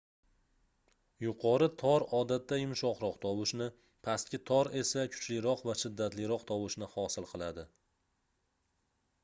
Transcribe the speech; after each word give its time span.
yuqori 1.23 1.67
tor 1.81 2.05
odatda 2.19 2.57
yumshoqroq 2.59 3.19
tovushni 3.27 3.67
pastki 4.09 4.41
tor 4.51 4.71
esa 4.83 5.05
kuchliroq 5.17 5.61
va 5.71 5.77
shiddatliroq 5.83 6.49
tovushni 6.53 6.91
hosil 6.95 7.29
qiladi 7.35 7.69